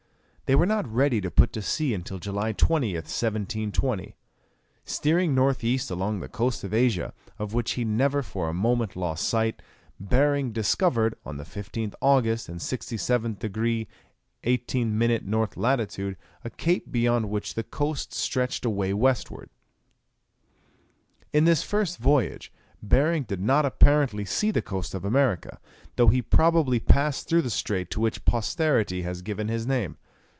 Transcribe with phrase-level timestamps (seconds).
[0.49, 4.17] They were not ready to put to sea until July 20th, 1720.
[4.83, 8.97] Steering north east along the coast of Asia, of which he never for a moment
[8.97, 9.61] lost sight,
[10.05, 13.87] Behring discovered, on the 15th August, in 67 degrees
[14.43, 15.47] 18 minutes N.
[15.55, 15.79] lat.
[15.79, 19.51] a cape beyond which the coast stretched away westwards.
[21.31, 22.51] In this first voyage
[22.85, 25.61] Behring did not apparently see the coast of America,
[25.95, 29.95] though he probably passed through the strait to which posterity has given his name.